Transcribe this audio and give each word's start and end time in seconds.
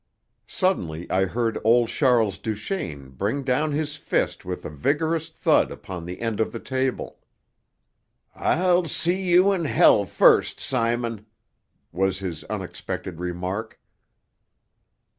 Suddenly 0.47 1.07
I 1.11 1.25
heard 1.25 1.59
old 1.63 1.89
Charles 1.89 2.39
Duchaine 2.39 3.11
bring 3.11 3.43
down 3.43 3.71
his 3.71 3.97
fist 3.97 4.43
with 4.43 4.65
a 4.65 4.69
vigorous 4.71 5.29
thud 5.29 5.69
upon 5.69 6.05
the 6.07 6.21
end 6.21 6.39
of 6.39 6.51
the 6.51 6.59
table. 6.59 7.19
"I'll 8.33 8.85
see 8.85 9.21
you 9.21 9.51
in 9.51 9.67
first, 10.07 10.59
Simon!" 10.59 11.27
was 11.91 12.17
his 12.17 12.43
unexpected 12.45 13.19
remark. 13.19 13.79